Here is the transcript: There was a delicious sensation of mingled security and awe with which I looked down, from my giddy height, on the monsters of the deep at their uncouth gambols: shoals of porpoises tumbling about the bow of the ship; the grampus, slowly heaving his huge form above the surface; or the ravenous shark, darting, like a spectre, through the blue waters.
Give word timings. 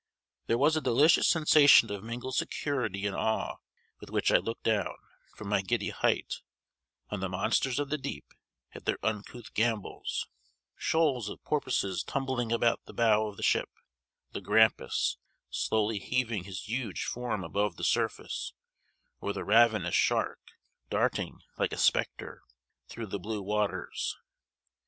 There 0.47 0.57
was 0.57 0.75
a 0.75 0.81
delicious 0.81 1.27
sensation 1.29 1.91
of 1.91 2.03
mingled 2.03 2.33
security 2.33 3.05
and 3.05 3.15
awe 3.15 3.57
with 3.99 4.09
which 4.09 4.31
I 4.31 4.39
looked 4.39 4.63
down, 4.63 4.95
from 5.35 5.47
my 5.49 5.61
giddy 5.61 5.91
height, 5.91 6.41
on 7.11 7.19
the 7.19 7.29
monsters 7.29 7.77
of 7.77 7.91
the 7.91 7.99
deep 7.99 8.25
at 8.73 8.85
their 8.85 8.97
uncouth 9.05 9.53
gambols: 9.53 10.27
shoals 10.75 11.29
of 11.29 11.43
porpoises 11.43 12.01
tumbling 12.03 12.51
about 12.51 12.83
the 12.85 12.95
bow 12.95 13.27
of 13.27 13.37
the 13.37 13.43
ship; 13.43 13.69
the 14.31 14.41
grampus, 14.41 15.17
slowly 15.51 15.99
heaving 15.99 16.45
his 16.45 16.63
huge 16.67 17.03
form 17.05 17.43
above 17.43 17.75
the 17.75 17.83
surface; 17.83 18.53
or 19.19 19.33
the 19.33 19.45
ravenous 19.45 19.93
shark, 19.93 20.39
darting, 20.89 21.41
like 21.59 21.73
a 21.73 21.77
spectre, 21.77 22.41
through 22.87 23.05
the 23.05 23.19
blue 23.19 23.43
waters. 23.43 24.17